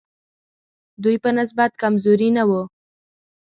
[1.03, 2.61] دوی په نسبت کمزوري نه وو.